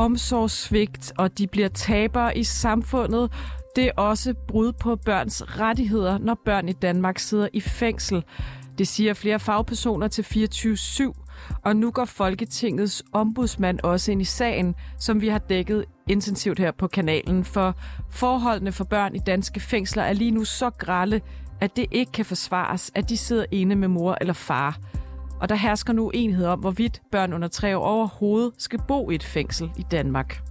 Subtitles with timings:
[0.00, 3.32] Omsorgssvigt, og de bliver tabere i samfundet.
[3.76, 8.24] Det er også brud på børns rettigheder, når børn i Danmark sidder i fængsel.
[8.78, 11.12] Det siger flere fagpersoner til 24-7,
[11.64, 16.70] og nu går Folketingets ombudsmand også ind i sagen, som vi har dækket intensivt her
[16.70, 17.74] på kanalen, for
[18.10, 21.20] forholdene for børn i danske fængsler er lige nu så grælde,
[21.60, 24.78] at det ikke kan forsvares, at de sidder inde med mor eller far.
[25.40, 29.14] Og der hersker nu enighed om, hvorvidt børn under tre år overhovedet skal bo i
[29.14, 30.49] et fængsel i Danmark.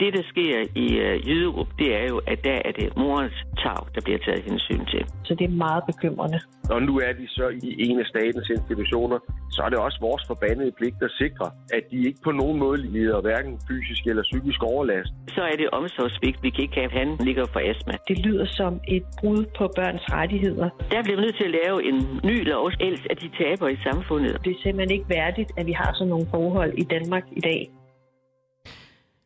[0.00, 3.80] Det, der sker i uh, Jyderup, det er jo, at der er det morens tag,
[3.94, 5.02] der bliver taget hensyn til.
[5.24, 6.38] Så det er meget bekymrende.
[6.70, 9.18] Og nu er de så i en af statens institutioner,
[9.50, 11.46] så er det også vores forbandede pligt at sikre,
[11.76, 15.10] at de ikke på nogen måde lider hverken fysisk eller psykisk overlast.
[15.36, 16.42] Så er det omsorgsvigt.
[16.42, 17.94] Vi kan ikke have, at han ligger for astma.
[18.08, 20.68] Det lyder som et brud på børns rettigheder.
[20.92, 21.98] Der bliver vi nødt til at lave en
[22.30, 24.32] ny lov, ellers at de taber i samfundet.
[24.44, 27.60] Det er simpelthen ikke værdigt, at vi har sådan nogle forhold i Danmark i dag.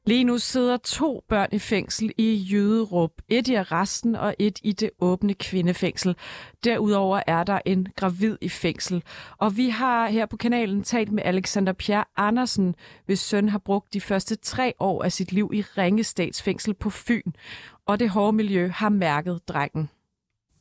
[0.07, 3.11] Lige nu sidder to børn i fængsel i Jøderup.
[3.29, 6.17] Et i arresten og et i det åbne kvindefængsel.
[6.65, 9.03] Derudover er der en gravid i fængsel.
[9.39, 12.75] Og vi har her på kanalen talt med Alexander Pierre Andersen,
[13.07, 16.91] hvis søn har brugt de første tre år af sit liv i Ringe Statsfængsel på
[16.91, 17.33] Fyn.
[17.87, 19.89] Og det hårde miljø har mærket drengen.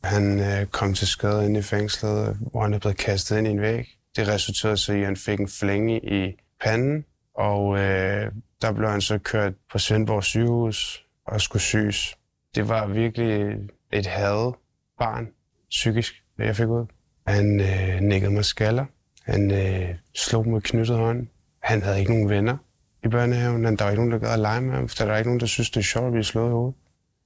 [0.04, 3.50] Han øh, kom til skade ind i fængslet, hvor han er blevet kastet ind i
[3.50, 3.88] en væg.
[4.16, 8.90] Det resulterede så i, at han fik en flænge i panden, og øh, der blev
[8.90, 12.18] han så kørt på Svendborg sygehus og skulle syes.
[12.56, 13.56] Det var virkelig
[13.94, 14.54] et had
[15.00, 15.28] barn,
[15.70, 16.86] psykisk, jeg fik ud.
[17.28, 18.86] Han øh, nikkede mig skaller.
[19.24, 21.28] Han øh, slog med knyttet hånd.
[21.64, 22.58] Han havde ikke nogen venner
[23.04, 23.64] i børnehaven.
[23.64, 25.40] Der var ikke nogen, der gad at lege med ham, for der var ikke nogen,
[25.40, 26.76] der synes, det er sjovt at blive slået i hovedet.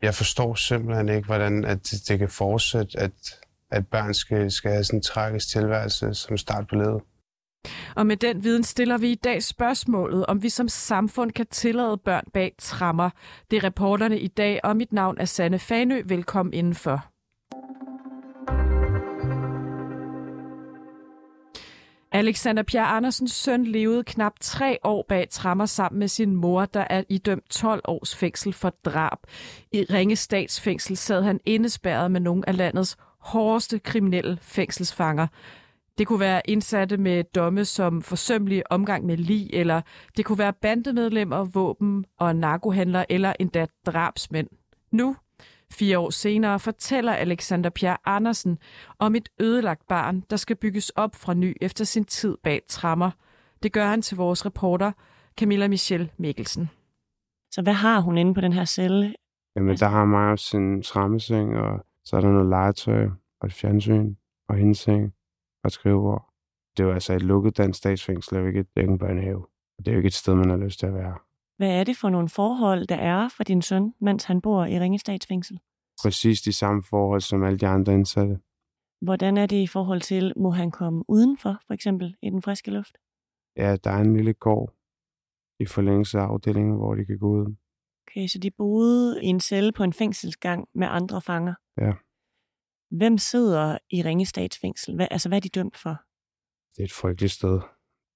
[0.01, 3.11] Jeg forstår simpelthen ikke, hvordan at det, det kan fortsætte, at,
[3.71, 7.01] at børn skal, skal have sådan en tragisk tilværelse som start på livet.
[7.95, 11.97] Og med den viden stiller vi i dag spørgsmålet, om vi som samfund kan tillade
[11.97, 13.09] børn bag trammer.
[13.51, 16.01] Det er reporterne i dag, og mit navn er Sanne Fanø.
[16.05, 17.05] Velkommen indenfor.
[22.15, 26.85] Alexander Pierre Andersens søn levede knap tre år bag trammer sammen med sin mor, der
[26.89, 29.17] er idømt 12 års fængsel for drab.
[29.71, 35.27] I Ringe Statsfængsel sad han indespærret med nogle af landets hårdeste kriminelle fængselsfanger.
[35.97, 39.81] Det kunne være indsatte med domme som forsømmelig omgang med lig, eller
[40.17, 44.47] det kunne være bandemedlemmer, våben og narkohandler eller endda drabsmænd.
[44.91, 45.15] Nu,
[45.71, 48.57] fire år senere, fortæller Alexander Pierre Andersen
[48.99, 53.11] om et ødelagt barn, der skal bygges op fra ny efter sin tid bag trammer.
[53.63, 54.91] Det gør han til vores reporter,
[55.37, 56.69] Camilla Michelle Mikkelsen.
[57.51, 59.15] Så hvad har hun inde på den her celle?
[59.55, 63.07] Jamen, der har mig også en trammeseng, og så er der noget legetøj
[63.41, 64.15] og et fjernsyn
[64.49, 65.13] og hendes seng
[65.63, 66.33] og et skrivebord.
[66.77, 69.45] Det er jo altså et lukket dansk statsfængsel, og ikke et, ikke en børnehave.
[69.77, 71.17] Det er jo ikke et sted, man har lyst til at være.
[71.57, 74.79] Hvad er det for nogle forhold, der er for din søn, mens han bor i
[74.79, 75.59] Ringe Statsfængsel?
[76.03, 78.39] Præcis de samme forhold som alle de andre indsatte.
[79.01, 82.71] Hvordan er det i forhold til, må han komme udenfor, for eksempel i den friske
[82.71, 82.97] luft?
[83.57, 84.73] Ja, der er en lille gård
[85.59, 87.55] i forlængelse af afdelingen, hvor de kan gå ud.
[88.07, 91.53] Okay, så de boede i en celle på en fængselsgang med andre fanger?
[91.77, 91.91] Ja.
[92.97, 94.95] Hvem sidder i Ringe Statsfængsel?
[94.95, 95.95] Hvad, altså, hvad er de dømt for?
[96.75, 97.61] Det er et frygteligt sted.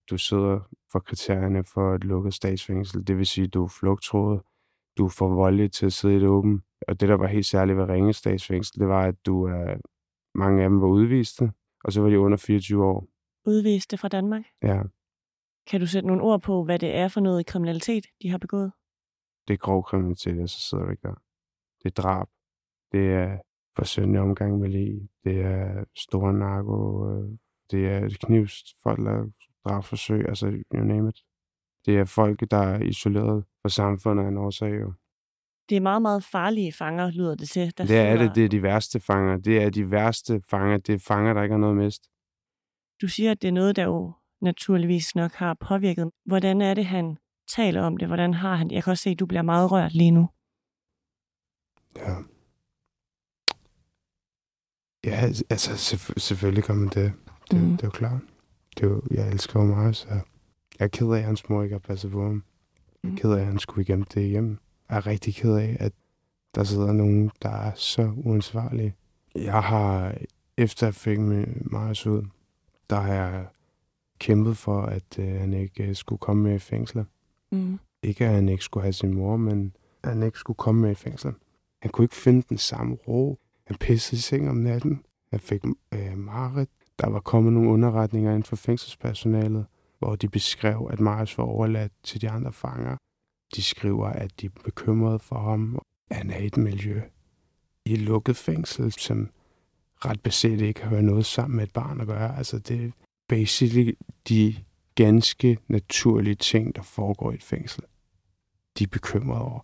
[0.09, 0.59] Du sidder
[0.91, 3.07] for kriterierne for et lukket statsfængsel.
[3.07, 4.41] Det vil sige, at du er flugtrådet.
[4.97, 6.63] Du er for voldelig til at sidde i det åben.
[6.88, 9.77] Og det, der var helt særligt ved Ringe Statsfængsel, det var, at du er,
[10.35, 11.51] mange af dem var udviste,
[11.83, 13.07] og så var de under 24 år.
[13.45, 14.44] Udviste fra Danmark?
[14.63, 14.81] Ja,
[15.67, 18.71] Kan du sætte nogle ord på, hvad det er for noget kriminalitet, de har begået?
[19.47, 21.15] det er grov kriminalitet, og så sidder du ikke der.
[21.83, 22.27] Det er drab.
[22.91, 23.38] Det er
[23.77, 25.09] forsøgende omgang med lige.
[25.23, 27.09] Det er store narko.
[27.09, 27.29] øh,
[27.71, 29.29] Det er knivs, folk der
[29.65, 31.19] drabsforsøg, altså you name it.
[31.85, 34.94] Det er folk, der er isoleret fra samfundet af en årsag jo.
[35.69, 37.77] Det er meget, meget farlige fanger, lyder det til.
[37.77, 39.38] Der Det er det, det er de værste fanger.
[39.38, 40.77] Det er de værste fanger.
[40.77, 42.03] Det er fanger, der ikke har noget mist.
[43.01, 46.12] Du siger, at det er noget, der jo naturligvis nok har påvirket.
[46.25, 47.18] Hvordan er det, han
[47.56, 48.07] taler om det?
[48.07, 48.71] Hvordan har han...
[48.71, 50.30] Jeg kan også se, at du bliver meget rørt lige nu.
[51.97, 52.15] Ja.
[55.18, 57.14] Ja, altså selvfø- selvfølgelig gør man det.
[57.52, 57.69] Det, mm.
[57.72, 58.22] det er jo klart.
[58.78, 60.22] Det er jo, jeg elsker jo meget, så jeg
[60.80, 62.44] er ked af, at hans mor ikke har passet på ham.
[63.04, 63.18] Jeg er Mhm.
[63.18, 64.58] ked af, at han skulle igennem det hjem.
[64.90, 65.94] Jeg er rigtig ked af, at
[66.56, 68.96] der sidder nogen, der er så uansvarlige.
[69.36, 70.16] Jeg har,
[70.58, 71.18] efter jeg fik
[71.72, 72.24] Marius ud,
[72.90, 73.46] der har jeg
[74.19, 77.04] kæmpet for, at øh, han ikke øh, skulle komme med i fængsler.
[77.52, 77.80] Mm.
[78.04, 79.74] Ikke at han ikke skulle have sin mor, men
[80.04, 81.34] at han ikke skulle komme med i fængsel.
[81.81, 83.40] Han kunne ikke finde den samme ro.
[83.68, 85.02] Han pissede i seng om natten.
[85.31, 85.62] Han fik
[85.94, 86.69] øh, Marit.
[87.00, 89.65] Der var kommet nogle underretninger inden for fængselspersonalet,
[90.00, 92.97] hvor de beskrev, at Marius var overladt til de andre fanger.
[93.56, 95.79] De skriver, at de er bekymrede for ham.
[96.12, 97.01] Han er i et miljø
[97.85, 99.29] i et lukket fængsel, som
[100.06, 102.38] ret beset ikke har noget sammen med et barn at gøre.
[102.38, 102.91] Altså det er
[103.27, 103.94] basically
[104.30, 104.56] de
[104.95, 107.83] ganske naturlige ting, der foregår i et fængsel.
[108.80, 109.59] De er bekymrede over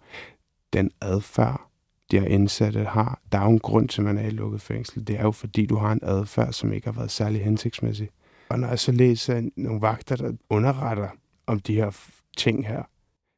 [0.74, 1.70] den adfærd,
[2.14, 3.20] de her indsatte har.
[3.32, 5.08] Der er jo en grund til, at man er i lukket fængsel.
[5.08, 8.10] Det er jo fordi, du har en adfærd, som ikke har været særlig hensigtsmæssig.
[8.50, 11.10] Og når jeg så læser nogle vagter, der underretter
[11.48, 11.98] om de her
[12.38, 12.84] ting her,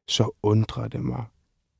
[0.08, 1.24] så undrer det mig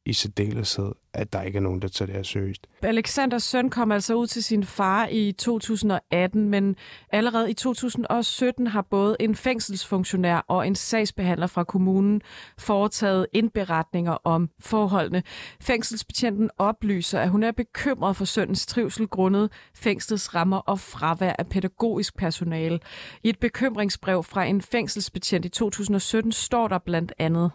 [0.06, 2.66] i særdeleshed, at der ikke er nogen, der tager det her seriøst.
[2.82, 6.76] Alexanders søn kom altså ud til sin far i 2018, men
[7.12, 12.20] allerede i 2017 har både en fængselsfunktionær og en sagsbehandler fra kommunen
[12.58, 15.22] foretaget indberetninger om forholdene.
[15.60, 21.46] Fængselsbetjenten oplyser, at hun er bekymret for sønnens trivsel grundet fængslets rammer og fravær af
[21.46, 22.80] pædagogisk personale.
[23.22, 27.50] I et bekymringsbrev fra en fængselsbetjent i 2017 står der blandt andet,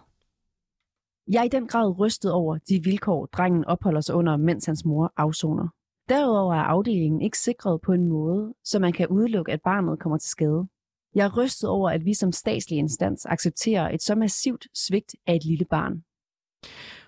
[1.32, 4.86] jeg er i den grad rystet over de vilkår, drengen opholder sig under, mens hans
[4.86, 5.68] mor afsoner.
[6.10, 10.18] Derudover er afdelingen ikke sikret på en måde, så man kan udelukke, at barnet kommer
[10.18, 10.68] til skade.
[11.16, 15.36] Jeg er rystet over, at vi som statslig instans accepterer et så massivt svigt af
[15.36, 16.04] et lille barn.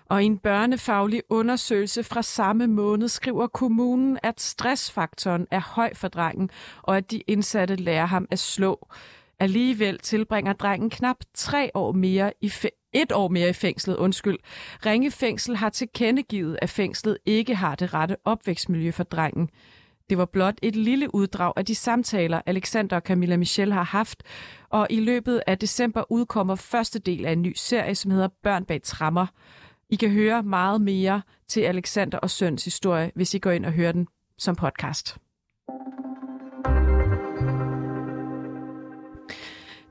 [0.06, 6.08] Og i en børnefaglig undersøgelse fra samme måned skriver kommunen, at stressfaktoren er høj for
[6.08, 6.50] drengen,
[6.82, 8.88] og at de indsatte lærer ham at slå.
[9.38, 12.48] Alligevel tilbringer drengen knap tre år mere i
[12.94, 14.38] et år mere i fængslet, undskyld.
[14.86, 19.50] Ringe Fængsel har tilkendegivet, at fængslet ikke har det rette opvækstmiljø for drengen.
[20.10, 24.22] Det var blot et lille uddrag af de samtaler, Alexander og Camilla Michel har haft,
[24.70, 28.64] og i løbet af december udkommer første del af en ny serie, som hedder Børn
[28.64, 29.26] bag trammer.
[29.90, 33.72] I kan høre meget mere til Alexander og Søns historie, hvis I går ind og
[33.72, 34.06] hører den
[34.38, 35.18] som podcast.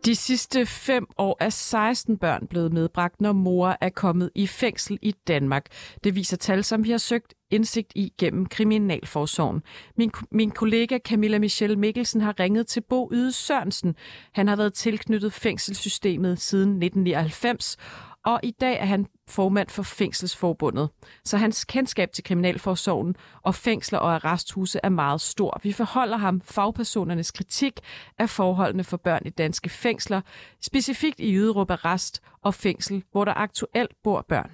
[0.06, 5.00] De sidste fem år er 16 børn blevet medbragt, når mor er kommet i fængsel
[5.02, 5.66] i Danmark.
[6.04, 9.62] Det viser tal, som vi har søgt indsigt i gennem Kriminalforsorgen.
[9.98, 13.96] Min, min kollega Camilla Michelle Mikkelsen har ringet til Bo Yde Sørensen.
[14.32, 17.78] Han har været tilknyttet fængselssystemet siden 1999,
[18.26, 20.90] og i dag er han formand for Fængselsforbundet.
[21.24, 25.60] Så hans kendskab til Kriminalforsorgen og fængsler og arresthuse er meget stor.
[25.64, 27.76] Vi forholder ham fagpersonernes kritik
[28.20, 30.22] af forholdene for børn i danske fængsler,
[30.62, 34.52] specifikt i Jyderup Arrest og fængsel, hvor der aktuelt bor børn.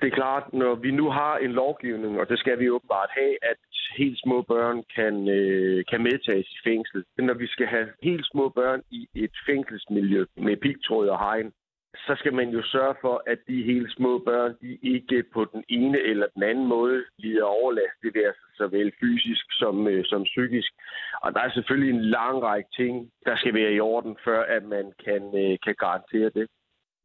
[0.00, 3.34] Det er klart, når vi nu har en lovgivning, og det skal vi åbenbart have,
[3.42, 3.56] at
[3.96, 7.04] helt små børn kan, øh, kan medtages i fængsel.
[7.18, 11.52] Når vi skal have helt små børn i et fængselsmiljø med pigtråd og hegn,
[12.06, 15.64] så skal man jo sørge for, at de helt små børn, de ikke på den
[15.68, 17.96] ene eller den anden måde lider overlast.
[18.02, 20.70] Det er såvel fysisk som, øh, som psykisk.
[21.22, 24.62] Og der er selvfølgelig en lang række ting, der skal være i orden, før at
[24.64, 26.46] man kan, øh, kan garantere det.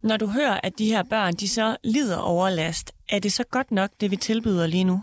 [0.03, 3.71] Når du hører, at de her børn de så lider overlast, er det så godt
[3.71, 4.97] nok, det vi tilbyder lige nu?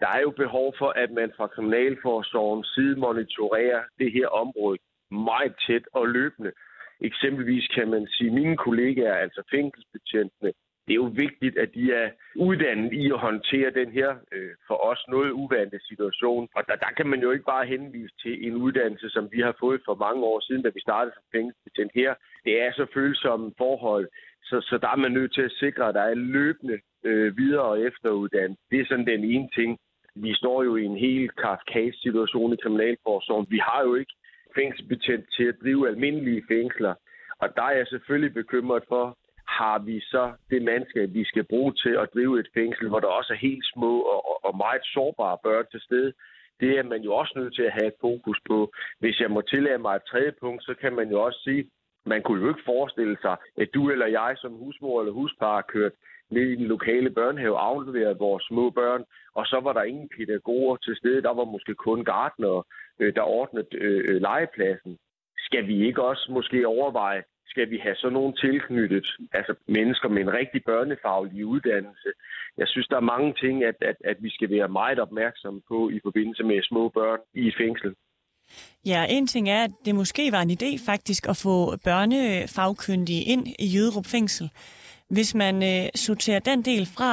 [0.00, 4.78] Der er jo behov for, at man fra Kriminalforsorgens side monitorerer det her område
[5.10, 6.52] meget tæt og løbende.
[7.00, 10.52] Eksempelvis kan man sige, at mine kollegaer, altså fængselsbetjentene,
[10.86, 14.76] det er jo vigtigt, at de er uddannet i at håndtere den her øh, for
[14.90, 16.48] os noget uvante situation.
[16.56, 19.54] Og der, der kan man jo ikke bare henvise til en uddannelse, som vi har
[19.60, 22.14] fået for mange år siden, da vi startede som fængselsbetjent her.
[22.44, 24.08] Det er så følsomme forhold,
[24.42, 27.70] så, så der er man nødt til at sikre, at der er løbende øh, videre-
[27.72, 28.62] og efteruddannelse.
[28.70, 29.78] Det er sådan den ene ting.
[30.14, 33.46] Vi står jo i en helt kafkas situation i Kriminalforsorgen.
[33.50, 34.14] Vi har jo ikke
[34.54, 36.94] fængselsbetjent til at drive almindelige fængsler.
[37.38, 39.18] Og der er jeg selvfølgelig bekymret for,
[39.58, 43.08] har vi så det mandskab, vi skal bruge til at drive et fængsel, hvor der
[43.08, 46.12] også er helt små og, og meget sårbare børn til stede.
[46.60, 48.72] Det er man jo også nødt til at have et fokus på.
[48.98, 51.70] Hvis jeg må tillade mig et tredje punkt, så kan man jo også sige,
[52.06, 55.62] man kunne jo ikke forestille sig, at du eller jeg som husmor eller huspar har
[55.62, 55.92] kørt
[56.30, 59.04] ned i den lokale børnehave, afleveret vores små børn,
[59.34, 61.22] og så var der ingen pædagoger til stede.
[61.22, 62.66] Der var måske kun gardner,
[62.98, 64.98] øh, der ordnede øh, øh, legepladsen.
[65.38, 70.22] Skal vi ikke også måske overveje, skal vi have sådan nogen tilknyttet, altså mennesker med
[70.22, 72.10] en rigtig børnefaglig uddannelse?
[72.56, 75.90] Jeg synes, der er mange ting, at, at, at vi skal være meget opmærksomme på
[75.90, 77.94] i forbindelse med små børn i et fængsel.
[78.86, 83.46] Ja, en ting er, at det måske var en idé faktisk at få børnefagkyndige ind
[83.58, 84.50] i Jøderup Fængsel.
[85.10, 87.10] Hvis man øh, sorterer den del fra,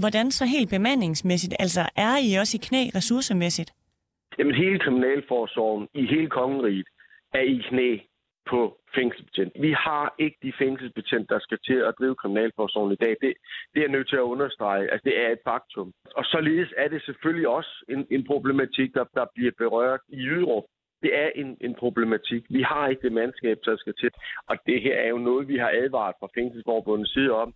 [0.00, 3.70] hvordan så helt bemandingsmæssigt, altså er I også i knæ ressourcemæssigt?
[4.38, 6.88] Jamen hele kriminalforsorgen i hele kongeriget
[7.34, 7.98] er i knæ
[8.46, 9.52] på fængselsbetjent.
[9.60, 13.16] Vi har ikke de fængselsbetjent, der skal til at drive kriminalforsorgen i dag.
[13.20, 13.32] Det,
[13.72, 14.90] det er jeg nødt til at understrege.
[14.92, 15.92] Altså, det er et faktum.
[16.16, 20.64] Og således er det selvfølgelig også en, en problematik, der, der bliver berørt i Jyderup.
[21.02, 22.42] Det er en, en problematik.
[22.50, 24.10] Vi har ikke det mandskab, der skal til.
[24.46, 27.54] Og det her er jo noget, vi har advaret fra Fængselsforbundets side om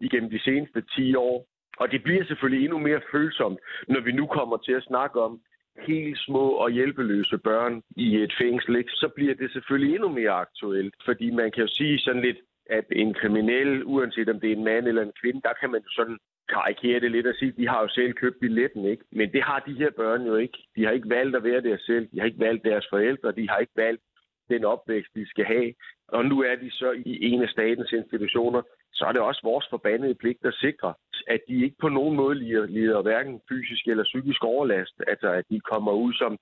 [0.00, 1.46] igennem de seneste 10 år.
[1.78, 5.40] Og det bliver selvfølgelig endnu mere følsomt, når vi nu kommer til at snakke om
[5.78, 8.90] helt små og hjælpeløse børn i et fængsel, ikke?
[8.90, 10.94] så bliver det selvfølgelig endnu mere aktuelt.
[11.04, 12.36] Fordi man kan jo sige sådan lidt,
[12.70, 15.80] at en kriminel, uanset om det er en mand eller en kvinde, der kan man
[15.80, 16.18] jo sådan
[16.48, 19.04] karikere det lidt og sige, at de har jo selv købt billetten, ikke?
[19.12, 20.58] Men det har de her børn jo ikke.
[20.76, 22.08] De har ikke valgt at være der selv.
[22.12, 23.32] De har ikke valgt deres forældre.
[23.32, 24.02] De har ikke valgt
[24.48, 25.74] den opvækst, de skal have.
[26.08, 28.62] Og nu er de så i en af statens institutioner.
[28.92, 30.94] Så er det også vores forbandede pligt at sikre,
[31.26, 34.94] at de ikke på nogen måde lider, lider hverken fysisk eller psykisk overlast.
[35.08, 36.38] Altså, at de kommer ud som,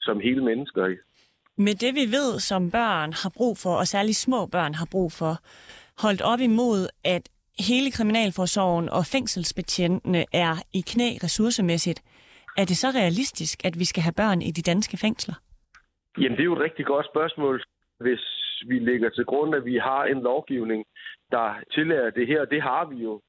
[0.00, 0.86] som hele mennesker.
[0.86, 1.02] Ikke?
[1.56, 5.12] Med det vi ved, som børn har brug for, og særligt små børn har brug
[5.12, 5.34] for,
[6.04, 7.28] holdt op imod, at
[7.68, 12.00] hele kriminalforsorgen og fængselsbetjentene er i knæ ressourcemæssigt,
[12.56, 15.34] er det så realistisk, at vi skal have børn i de danske fængsler?
[16.18, 17.62] Jamen, det er jo et rigtig godt spørgsmål.
[18.00, 18.24] Hvis
[18.66, 20.84] vi lægger til grund, at vi har en lovgivning,
[21.30, 23.20] der tillader det her, det har vi jo,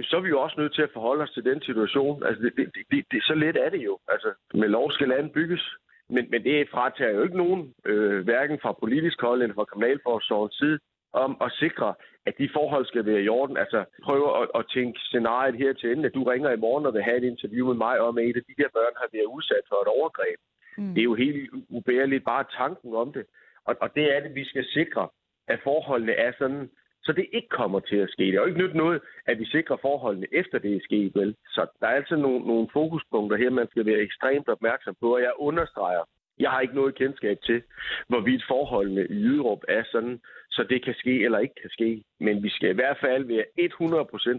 [0.00, 2.26] så er vi jo også nødt til at forholde os til den situation.
[2.26, 3.98] Altså, det, det, det, det, så let er det jo.
[4.08, 5.76] Altså, med lov skal land bygges.
[6.08, 10.54] Men, men det fratager jo ikke nogen, øh, hverken fra politisk hold eller fra kriminalforsorgens
[10.54, 10.78] side,
[11.12, 11.94] om at sikre,
[12.26, 13.56] at de forhold skal være i orden.
[13.56, 16.94] Altså prøve at, at tænke scenariet her til ende, at du ringer i morgen og
[16.94, 19.34] vil have et interview med mig om, at et af de der børn har været
[19.36, 20.38] udsat for et overgreb.
[20.78, 20.94] Mm.
[20.94, 23.24] Det er jo helt ubærligt bare tanken om det.
[23.64, 25.08] Og, og det er det, vi skal sikre,
[25.48, 26.70] at forholdene er sådan,
[27.04, 28.22] så det ikke kommer til at ske.
[28.22, 31.36] Det er jo ikke nyt noget, at vi sikrer forholdene efter det er sket, vel?
[31.46, 35.20] Så der er altså nogle, nogle fokuspunkter her, man skal være ekstremt opmærksom på, og
[35.20, 36.04] jeg understreger,
[36.38, 37.62] jeg har ikke noget kendskab til,
[38.08, 42.02] hvorvidt forholdene i Jyderup er sådan, så det kan ske eller ikke kan ske.
[42.20, 43.44] Men vi skal i hvert fald være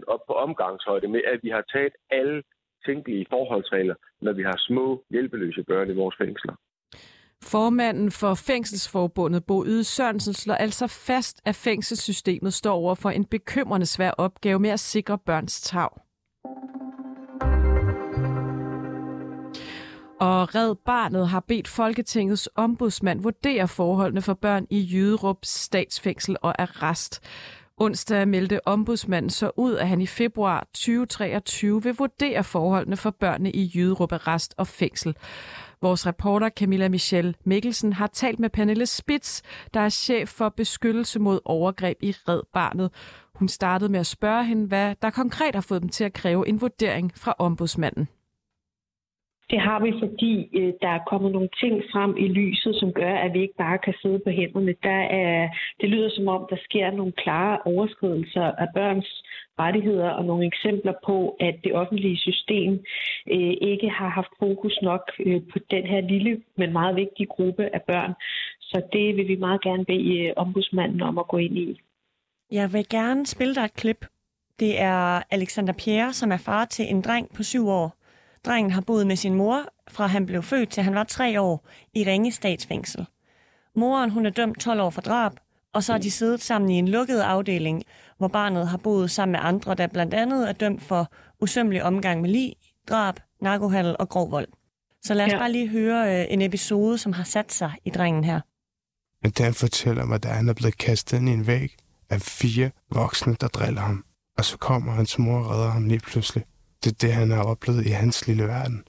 [0.06, 2.42] op på omgangshøjde med, at vi har taget alle
[2.86, 6.54] tænkelige forholdsregler, når vi har små hjælpeløse børn i vores fængsler.
[7.44, 13.24] Formanden for Fængselsforbundet, Bo Yde Sørensen, slår altså fast, at fængselssystemet står over for en
[13.24, 15.88] bekymrende svær opgave med at sikre børns tag.
[20.20, 26.62] Og Red Barnet har bedt Folketingets ombudsmand vurdere forholdene for børn i Jyderup statsfængsel og
[26.62, 27.20] arrest.
[27.76, 33.50] Onsdag meldte ombudsmanden så ud, at han i februar 2023 vil vurdere forholdene for børnene
[33.50, 35.16] i Jyderup arrest og fængsel.
[35.88, 39.42] Vores reporter Camilla Michelle Mikkelsen har talt med Pernille Spitz,
[39.74, 42.90] der er chef for beskyttelse mod overgreb i Red Barnet.
[43.34, 46.48] Hun startede med at spørge hende, hvad der konkret har fået dem til at kræve
[46.48, 48.08] en vurdering fra ombudsmanden.
[49.50, 53.14] Det har vi, fordi øh, der er kommet nogle ting frem i lyset, som gør,
[53.24, 54.74] at vi ikke bare kan sidde på hænderne.
[54.82, 55.48] Der er,
[55.80, 59.23] det lyder som om, der sker nogle klare overskridelser af børns
[59.58, 62.72] rettigheder og nogle eksempler på, at det offentlige system
[63.30, 67.64] øh, ikke har haft fokus nok øh, på den her lille, men meget vigtige gruppe
[67.74, 68.12] af børn.
[68.60, 71.80] Så det vil vi meget gerne bede øh, ombudsmanden om at gå ind i.
[72.50, 74.06] Jeg vil gerne spille dig et klip.
[74.60, 77.96] Det er Alexander Pierre, som er far til en dreng på syv år.
[78.46, 79.58] Drengen har boet med sin mor,
[79.90, 83.06] fra han blev født til han var tre år, i Ringe statsfængsel.
[83.74, 85.32] Moren hun er dømt 12 år for drab,
[85.74, 87.82] og så har de siddet sammen i en lukket afdeling,
[88.18, 92.20] hvor barnet har boet sammen med andre, der blandt andet er dømt for usømmelig omgang
[92.20, 92.52] med lig,
[92.88, 94.48] drab, narkohandel og grov vold.
[95.04, 95.38] Så lad os ja.
[95.38, 98.40] bare lige høre øh, en episode, som har sat sig i drengen her.
[99.22, 101.76] Men Dan fortæller mig, at han er blevet kastet ind i en væg
[102.10, 104.04] af fire voksne, der driller ham.
[104.38, 106.44] Og så kommer hans mor og redder ham lige pludselig.
[106.84, 108.82] Det er det, han har oplevet i hans lille verden.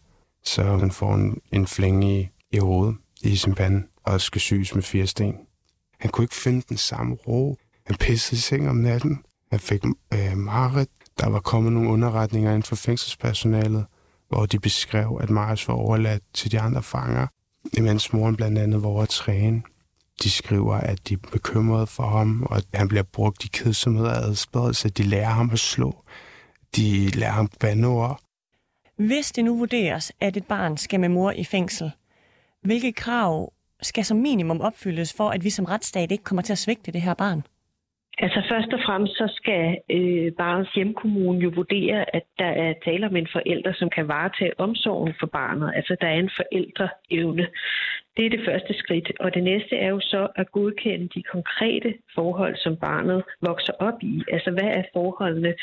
[0.44, 4.76] Så han får en, en flænge i, i hovedet, i sin pande, og skal syes
[4.76, 5.36] med fire sten.
[6.06, 7.58] Han kunne ikke finde den samme ro.
[7.86, 9.24] Han pissede i seng om natten.
[9.52, 9.84] Han fik
[10.14, 10.90] øh, Marit.
[11.20, 13.86] Der var kommet nogle underretninger inden for fængselspersonalet,
[14.30, 17.28] hvor de beskrev, at Marius var overladt til de andre fanger,
[17.78, 19.62] imens moren blandt andet var at træne.
[20.24, 24.06] De skriver, at de er bekymrede for ham, og at han bliver brugt i kedsomhed
[24.06, 24.90] og adspredelse.
[24.90, 26.04] De lærer ham at slå.
[26.76, 28.20] De lærer ham bandeord.
[28.98, 31.92] Hvis det nu vurderes, at et barn skal med mor i fængsel,
[32.64, 36.58] hvilke krav skal som minimum opfyldes for, at vi som retsstat ikke kommer til at
[36.58, 37.42] svigte det her barn?
[38.18, 43.06] Altså først og fremmest så skal øh, barnets hjemkommune jo vurdere, at der er tale
[43.08, 45.74] om en forælder, som kan varetage omsorgen for barnet.
[45.76, 47.48] Altså der er en forældreevne.
[48.18, 49.12] Det er det første skridt.
[49.20, 54.00] Og det næste er jo så at godkende de konkrete forhold, som barnet vokser op
[54.02, 54.24] i.
[54.32, 55.54] Altså hvad er forholdene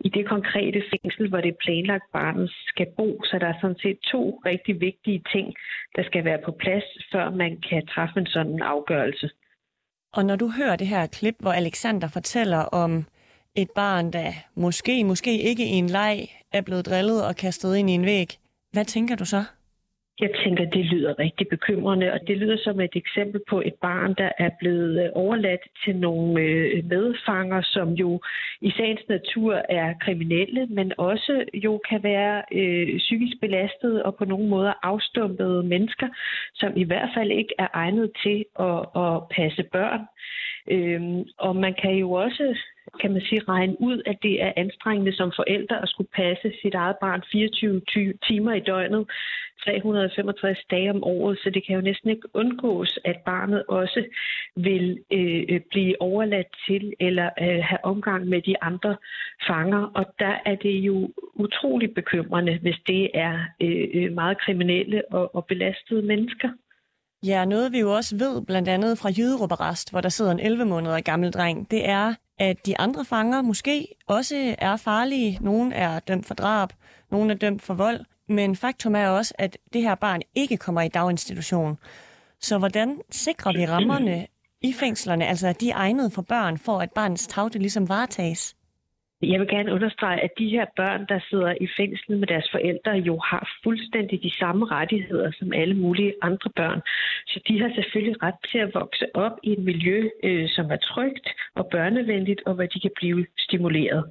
[0.00, 3.22] i det konkrete fængsel, hvor det er planlagt, barnet skal bo.
[3.24, 5.54] Så der er sådan set to rigtig vigtige ting,
[5.96, 9.30] der skal være på plads, før man kan træffe en sådan afgørelse.
[10.12, 13.04] Og når du hører det her klip, hvor Alexander fortæller om
[13.54, 16.18] et barn, der måske, måske ikke i en leg
[16.52, 18.28] er blevet drillet og kastet ind i en væg,
[18.72, 19.44] hvad tænker du så?
[20.20, 24.14] Jeg tænker, det lyder rigtig bekymrende, og det lyder som et eksempel på et barn,
[24.14, 28.20] der er blevet øh, overladt til nogle øh, medfanger, som jo
[28.60, 34.24] i sagens natur er kriminelle, men også jo kan være øh, psykisk belastede og på
[34.24, 36.08] nogle måder afstumpede mennesker,
[36.54, 40.00] som i hvert fald ikke er egnet til at, at passe børn.
[40.70, 42.58] Øhm, og man kan jo også
[43.00, 46.74] kan man sige, regne ud, at det er anstrengende som forældre at skulle passe sit
[46.74, 47.82] eget barn 24
[48.28, 49.06] timer i døgnet,
[49.64, 54.04] 365 dage om året, så det kan jo næsten ikke undgås, at barnet også
[54.56, 58.96] vil øh, øh, blive overladt til eller øh, have omgang med de andre
[59.48, 59.82] fanger.
[59.94, 65.34] Og der er det jo utroligt bekymrende, hvis det er øh, øh meget kriminelle og,
[65.34, 66.48] og belastede mennesker.
[67.26, 70.40] Ja, noget vi jo også ved, blandt andet fra Jyderup Arrest, hvor der sidder en
[70.40, 75.38] 11 måneder gammel dreng, det er, at de andre fanger måske også er farlige.
[75.40, 76.72] Nogle er dømt for drab,
[77.10, 80.82] nogle er dømt for vold, men faktum er også, at det her barn ikke kommer
[80.82, 81.78] i daginstitution.
[82.40, 84.26] Så hvordan sikrer vi rammerne
[84.60, 88.56] i fængslerne, altså at de er egnet for børn, for at barnets tagte ligesom varetages?
[89.22, 92.92] Jeg vil gerne understrege, at de her børn, der sidder i fængsel med deres forældre,
[92.92, 96.80] jo har fuldstændig de samme rettigheder som alle mulige andre børn.
[97.26, 100.76] Så de har selvfølgelig ret til at vokse op i et miljø, øh, som er
[100.76, 104.04] trygt og børnevenligt, og hvor de kan blive stimuleret.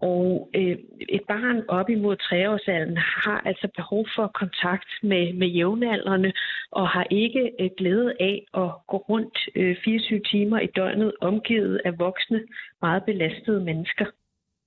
[0.00, 0.76] Og øh,
[1.08, 6.32] et barn op imod treårsalderen har altså behov for kontakt med, med jævnaldrende
[6.72, 11.80] og har ikke øh, glæde af at gå rundt øh, 24 timer i døgnet omgivet
[11.84, 12.40] af voksne,
[12.82, 14.04] meget belastede mennesker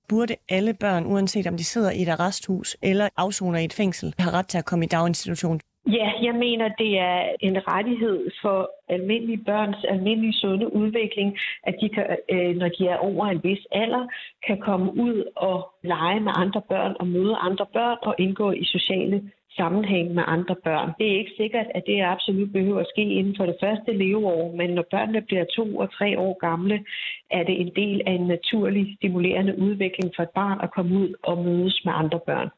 [0.08, 4.14] burde alle børn, uanset om de sidder i et arresthus eller afsoner i et fængsel,
[4.18, 5.60] have ret til at komme i daginstitution?
[5.86, 11.88] Ja, jeg mener, det er en rettighed for almindelige børns almindelige sunde udvikling, at de
[11.88, 14.06] kan, øh, når de er over en vis alder,
[14.46, 18.64] kan komme ud og lege med andre børn og møde andre børn og indgå i
[18.64, 20.90] sociale sammenhæng med andre børn.
[20.98, 24.56] Det er ikke sikkert, at det absolut behøver at ske inden for det første leveår,
[24.56, 26.84] men når børnene bliver to og tre år gamle,
[27.30, 31.14] er det en del af en naturlig stimulerende udvikling for et barn at komme ud
[31.22, 32.48] og mødes med andre børn.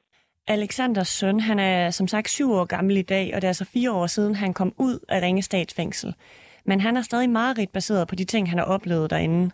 [0.49, 3.65] Alexanders søn, han er som sagt syv år gammel i dag, og det er altså
[3.65, 6.15] fire år siden, han kom ud af Ringe Statsfængsel.
[6.65, 9.51] Men han er stadig meget baseret på de ting, han har oplevet derinde.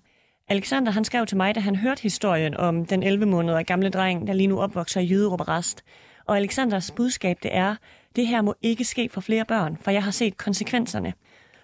[0.49, 4.27] Alexander han skrev til mig, da han hørte historien om den 11 måneder gamle dreng,
[4.27, 5.85] der lige nu opvokser i Jyderup Rest.
[6.27, 7.77] Og Alexanders budskab det er,
[8.17, 11.13] det her må ikke ske for flere børn, for jeg har set konsekvenserne.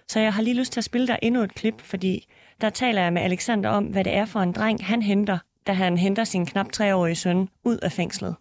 [0.07, 2.27] Så jeg har lige lyst til at spille dig endnu et klip, fordi
[2.61, 5.73] der taler jeg med Alexander om, hvad det er for en dreng, han henter, da
[5.73, 8.35] han henter sin knap treårige søn ud af fængslet.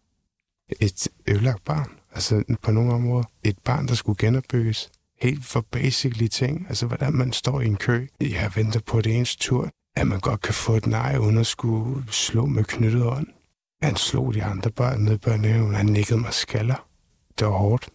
[0.81, 1.91] Et ødelagt barn.
[2.15, 3.25] Altså på nogle områder.
[3.45, 4.91] Et barn, der skulle genopbygges.
[5.23, 6.67] Helt for basically ting.
[6.69, 8.07] Altså hvordan man står i en kø.
[8.21, 9.71] Jeg venter på det ens tur.
[9.97, 13.27] At man godt kan få et nej, uden at skulle slå med knyttet ånd.
[13.83, 15.75] Han slog de andre børn ned på børnehaven.
[15.75, 16.87] Han nikkede mig skaller.
[17.39, 17.89] Det var hårdt.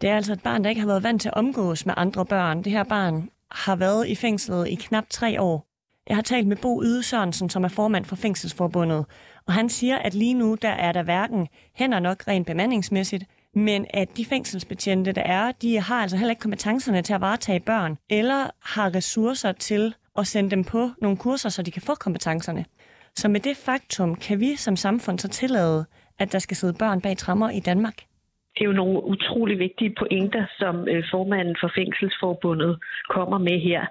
[0.00, 2.26] Det er altså et barn, der ikke har været vant til at omgås med andre
[2.26, 2.64] børn.
[2.64, 5.66] Det her barn har været i fængslet i knap tre år.
[6.08, 9.04] Jeg har talt med Bo Yde Sørensen, som er formand for Fængselsforbundet,
[9.46, 13.86] og han siger, at lige nu der er der hverken hænder nok rent bemandingsmæssigt, men
[13.90, 17.98] at de fængselsbetjente, der er, de har altså heller ikke kompetencerne til at varetage børn,
[18.10, 22.64] eller har ressourcer til at sende dem på nogle kurser, så de kan få kompetencerne.
[23.14, 25.86] Så med det faktum kan vi som samfund så tillade,
[26.18, 27.96] at der skal sidde børn bag trammer i Danmark?
[28.54, 33.86] Det er jo nogle utrolig vigtige pointer, som øh, formanden for Fængselsforbundet kommer med her.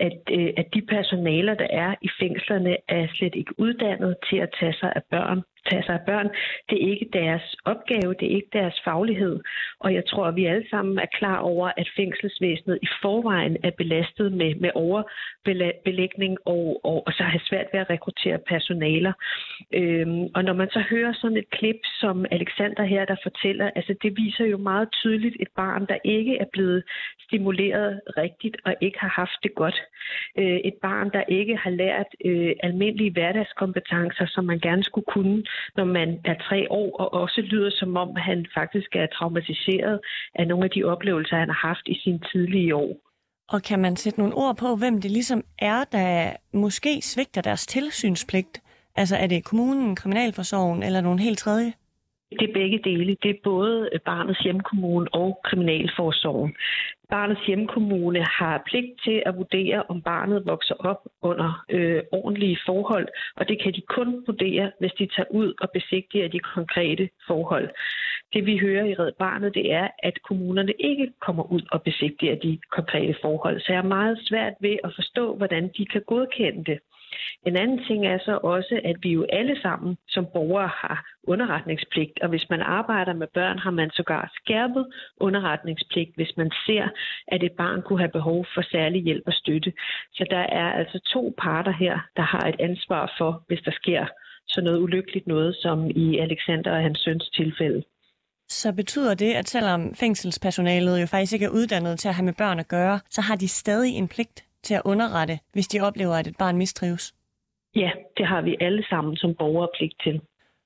[0.00, 4.54] At, øh, at de personaler, der er i fængslerne, er slet ikke uddannet til at
[4.60, 6.28] tage sig af børn tage sig af børn.
[6.68, 9.40] Det er ikke deres opgave, det er ikke deres faglighed.
[9.80, 13.70] Og jeg tror, at vi alle sammen er klar over, at fængselsvæsenet i forvejen er
[13.70, 19.12] belastet med, med overbelægning og, og, og så har svært ved at rekruttere personaler.
[19.74, 23.94] Øhm, og når man så hører sådan et klip som Alexander her, der fortæller, altså
[24.02, 26.82] det viser jo meget tydeligt et barn, der ikke er blevet
[27.26, 29.78] stimuleret rigtigt og ikke har haft det godt.
[30.38, 35.44] Øh, et barn, der ikke har lært øh, almindelige hverdagskompetencer, som man gerne skulle kunne
[35.76, 40.00] når man er tre år, og også lyder som om, han faktisk er traumatiseret
[40.34, 42.96] af nogle af de oplevelser, han har haft i sine tidlige år.
[43.48, 47.66] Og kan man sætte nogle ord på, hvem det ligesom er, der måske svigter deres
[47.66, 48.62] tilsynspligt?
[48.96, 51.72] Altså er det kommunen, kriminalforsorgen eller nogen helt tredje?
[52.30, 53.16] Det er begge dele.
[53.22, 56.54] Det er både barnets hjemkommune og kriminalforsorgen.
[57.10, 63.08] Barnets hjemkommune har pligt til at vurdere, om barnet vokser op under øh, ordentlige forhold,
[63.36, 67.68] og det kan de kun vurdere, hvis de tager ud og besigtiger de konkrete forhold.
[68.32, 72.34] Det vi hører i Red Barnet, det er, at kommunerne ikke kommer ud og besigtiger
[72.34, 73.60] de konkrete forhold.
[73.60, 76.78] Så jeg er meget svært ved at forstå, hvordan de kan godkende det.
[77.46, 82.18] En anden ting er så også, at vi jo alle sammen som borgere har underretningspligt,
[82.22, 86.88] og hvis man arbejder med børn, har man sågar skærpet underretningspligt, hvis man ser,
[87.28, 89.72] at et barn kunne have behov for særlig hjælp og støtte.
[90.12, 94.06] Så der er altså to parter her, der har et ansvar for, hvis der sker
[94.48, 97.82] sådan noget ulykkeligt noget, som i Alexander og hans søns tilfælde.
[98.48, 102.32] Så betyder det, at selvom fængselspersonalet jo faktisk ikke er uddannet til at have med
[102.32, 106.14] børn at gøre, så har de stadig en pligt til at underrette, hvis de oplever,
[106.14, 107.14] at et barn mistrives?
[107.74, 110.20] Ja, det har vi alle sammen som borgere pligt til.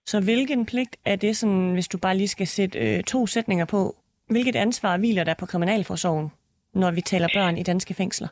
[0.06, 3.64] Så hvilken pligt er det, sådan, hvis du bare lige skal sætte øh, to sætninger
[3.64, 3.96] på?
[4.30, 6.28] Hvilket ansvar hviler der på Kriminalforsorgen,
[6.74, 8.28] når vi taler børn i danske fængsler?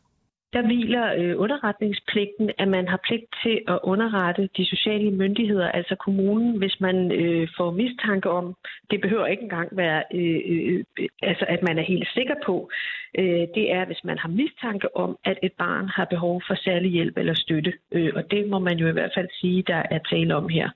[0.52, 5.94] Der hviler øh, underretningspligten, at man har pligt til at underrette de sociale myndigheder, altså
[5.96, 8.54] kommunen, hvis man øh, får mistanke om,
[8.90, 10.84] det behøver ikke engang være, øh, øh,
[11.22, 12.70] altså at man er helt sikker på,
[13.18, 16.90] øh, det er, hvis man har mistanke om, at et barn har behov for særlig
[16.90, 17.72] hjælp eller støtte.
[17.92, 20.70] Øh, og det må man jo i hvert fald sige, der er tale om her.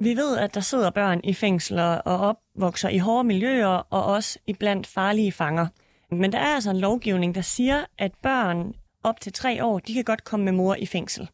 [0.00, 4.38] Vi ved, at der sidder børn i fængsler og opvokser i hårde miljøer og også
[4.46, 5.66] iblandt farlige fanger.
[6.10, 8.74] Men der er altså en lovgivning, der siger, at børn
[9.06, 11.28] op til tre år, de kan godt komme med mor i fængsel.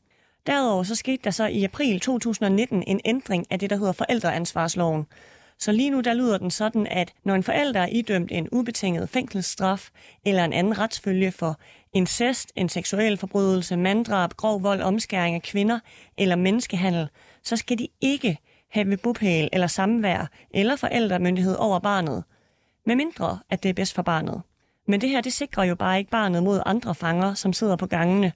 [0.46, 5.06] Derudover så skete der så i april 2019 en ændring af det, der hedder forældreansvarsloven.
[5.58, 9.08] Så lige nu der lyder den sådan, at når en forælder er idømt en ubetinget
[9.08, 9.90] fængselsstraf
[10.26, 11.60] eller en anden retsfølge for
[11.92, 15.78] incest, en seksuel forbrydelse, manddrab, grov vold, omskæring af kvinder
[16.18, 17.08] eller menneskehandel,
[17.42, 18.38] så skal de ikke
[18.70, 22.24] have bopæl eller samvær eller forældremyndighed over barnet,
[22.86, 24.42] medmindre at det er bedst for barnet.
[24.86, 27.86] Men det her, det sikrer jo bare ikke barnet mod andre fanger, som sidder på
[27.86, 28.32] gangene.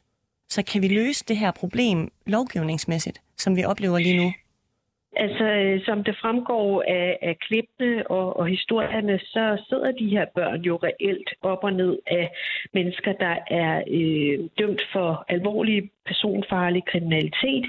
[0.49, 4.33] Så kan vi løse det her problem lovgivningsmæssigt, som vi oplever lige nu?
[5.19, 10.27] Altså, øh, som det fremgår af, af klippene og, og historierne, så sidder de her
[10.35, 12.31] børn jo reelt op og ned af
[12.75, 17.67] mennesker, der er øh, dømt for alvorlig personfarlig kriminalitet,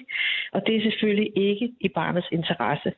[0.52, 2.94] og det er selvfølgelig ikke i barnets interesse.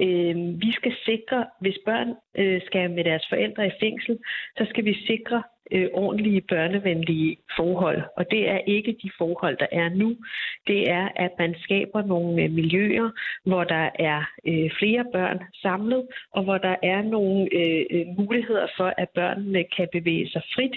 [0.00, 4.18] Øh, vi skal sikre, hvis børn øh, skal med deres forældre i fængsel,
[4.58, 8.02] så skal vi sikre øh, ordentlige børnevenlige forhold.
[8.16, 10.16] Og det er ikke de forhold, der er nu.
[10.66, 13.10] Det er, at man skaber nogle øh, miljøer,
[13.44, 18.66] hvor der er øh, flere børn samlet, og hvor der er nogle øh, øh muligheder
[18.76, 20.76] for, at børnene kan bevæge sig frit,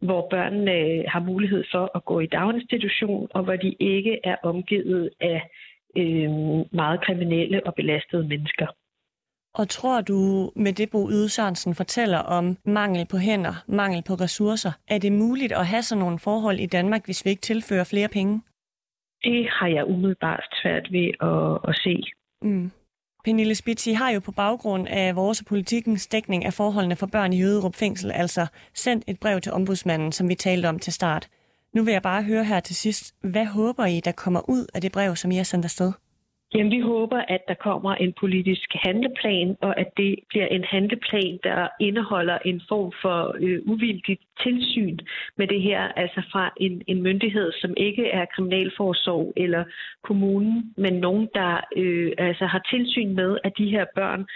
[0.00, 4.36] hvor børnene øh, har mulighed for at gå i daginstitution, og hvor de ikke er
[4.42, 5.42] omgivet af
[5.96, 6.30] øh,
[6.72, 8.66] meget kriminelle og belastede mennesker.
[9.54, 14.14] Og tror du, med det Bo Yde Sørensen fortæller om mangel på hænder, mangel på
[14.14, 17.84] ressourcer, er det muligt at have sådan nogle forhold i Danmark, hvis vi ikke tilfører
[17.84, 18.42] flere penge?
[19.24, 22.02] Det har jeg umiddelbart svært ved at, at se.
[22.42, 22.70] Mm.
[23.24, 27.32] Pernille Spitz, I har jo på baggrund af vores politikens dækning af forholdene for børn
[27.32, 31.28] i Jøderup fængsel, altså sendt et brev til ombudsmanden, som vi talte om til start.
[31.74, 34.80] Nu vil jeg bare høre her til sidst, hvad håber I, der kommer ud af
[34.80, 35.92] det brev, som I har sendt afsted?
[36.54, 41.38] Jamen, vi håber, at der kommer en politisk handleplan, og at det bliver en handleplan,
[41.42, 44.98] der indeholder en form for øh, uvildigt tilsyn
[45.38, 49.64] med det her, altså fra en, en myndighed, som ikke er kriminalforsorg eller
[50.04, 54.26] kommunen, men nogen, der øh, altså har tilsyn med, at de her børn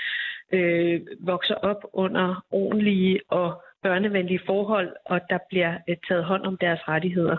[0.52, 6.56] øh, vokser op under ordentlige og børnevenlige forhold, og der bliver øh, taget hånd om
[6.60, 7.36] deres rettigheder.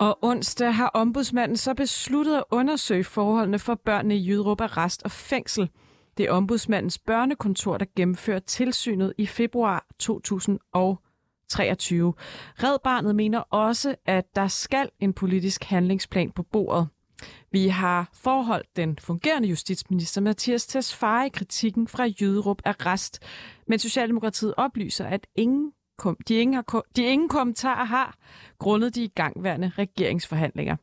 [0.00, 5.10] Og onsdag har ombudsmanden så besluttet at undersøge forholdene for børnene i Jyderup Arrest og
[5.10, 5.70] Fængsel.
[6.16, 12.14] Det er ombudsmandens børnekontor, der gennemfører tilsynet i februar 2023.
[12.62, 16.88] Red Barnet mener også, at der skal en politisk handlingsplan på bordet.
[17.50, 23.22] Vi har forholdt den fungerende justitsminister Mathias Tesfaye kritikken fra Jyderup Arrest,
[23.66, 28.16] men Socialdemokratiet oplyser, at ingen kom, de, ingen har, de ingen kommentarer har
[28.58, 30.76] grundet de igangværende regeringsforhandlinger.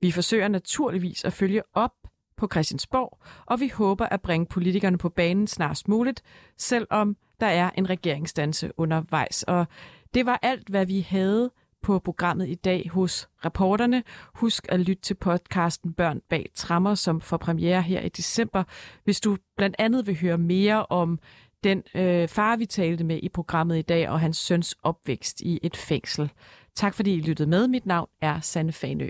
[0.00, 1.92] Vi forsøger naturligvis at følge op
[2.36, 6.22] på Christiansborg, og vi håber at bringe politikerne på banen snarest muligt,
[6.58, 9.42] selvom der er en regeringsdanse undervejs.
[9.42, 9.66] Og
[10.14, 11.50] det var alt, hvad vi havde
[11.86, 14.02] på programmet i dag hos reporterne.
[14.34, 18.64] Husk at lytte til podcasten Børn bag trammer, som får premiere her i december,
[19.04, 21.18] hvis du blandt andet vil høre mere om
[21.64, 25.58] den øh, far, vi talte med i programmet i dag, og hans søns opvækst i
[25.62, 26.30] et fængsel.
[26.74, 27.68] Tak fordi I lyttede med.
[27.68, 29.08] Mit navn er Sanne Fanø.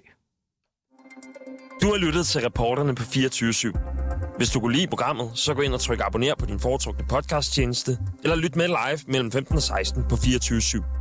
[1.82, 4.36] Du har lyttet til reporterne på 24 /7.
[4.36, 7.98] Hvis du kunne lide programmet, så gå ind og tryk abonner på din foretrukne podcasttjeneste,
[8.22, 10.95] eller lyt med live mellem 15 og 16 på 24 /7.